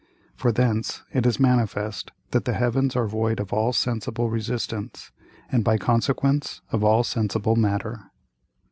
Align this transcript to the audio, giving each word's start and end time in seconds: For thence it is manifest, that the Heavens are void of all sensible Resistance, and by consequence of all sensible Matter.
For 0.35 0.51
thence 0.51 1.03
it 1.13 1.27
is 1.27 1.39
manifest, 1.39 2.09
that 2.31 2.45
the 2.45 2.53
Heavens 2.55 2.95
are 2.95 3.05
void 3.05 3.39
of 3.39 3.53
all 3.53 3.71
sensible 3.71 4.31
Resistance, 4.31 5.11
and 5.51 5.63
by 5.63 5.77
consequence 5.77 6.59
of 6.71 6.83
all 6.83 7.03
sensible 7.03 7.55
Matter. 7.55 7.99